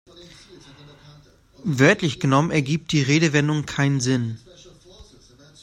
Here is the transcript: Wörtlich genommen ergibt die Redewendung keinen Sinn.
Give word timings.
Wörtlich 1.63 2.19
genommen 2.19 2.49
ergibt 2.49 2.91
die 2.91 3.03
Redewendung 3.03 3.67
keinen 3.67 3.99
Sinn. 4.01 4.39